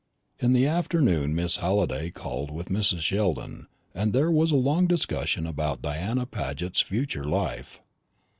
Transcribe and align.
In 0.39 0.53
the 0.53 0.65
afternoon 0.65 1.35
Miss 1.35 1.57
Halliday 1.57 2.09
called 2.09 2.49
with 2.49 2.69
Mrs. 2.69 3.01
Sheldon, 3.01 3.67
and 3.93 4.13
there 4.13 4.31
was 4.31 4.49
a 4.49 4.55
long 4.55 4.87
discussion 4.87 5.45
about 5.45 5.83
Diana 5.83 6.25
Paget's 6.25 6.81
future 6.81 7.23
life. 7.25 7.79